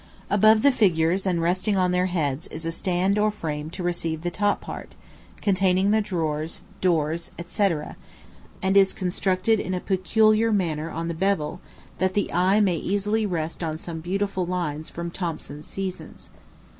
Above 0.31 0.63
the 0.63 0.71
figures, 0.71 1.27
and 1.27 1.43
resting 1.43 1.77
on 1.77 1.91
their 1.91 2.07
heads, 2.07 2.47
is 2.47 2.65
a 2.65 2.71
stand 2.71 3.19
or 3.19 3.29
frame 3.29 3.69
to 3.69 3.83
receive 3.83 4.23
the 4.23 4.31
top 4.31 4.59
part, 4.59 4.95
containing 5.41 5.91
the 5.91 6.01
drawers, 6.01 6.61
doors, 6.81 7.29
&c., 7.45 7.69
and 8.63 8.75
is 8.75 8.93
constructed 8.95 9.59
in 9.59 9.75
a 9.75 9.79
peculiar 9.79 10.51
manner 10.51 10.89
on 10.89 11.07
the 11.07 11.13
bevel, 11.13 11.61
that 11.99 12.15
the 12.15 12.33
eye 12.33 12.59
may 12.59 12.77
easily 12.77 13.27
rest 13.27 13.63
on 13.63 13.77
some 13.77 13.99
beautiful 13.99 14.43
lines 14.43 14.89
from 14.89 15.11
Thomson's 15.11 15.67
Seasons. 15.67 16.31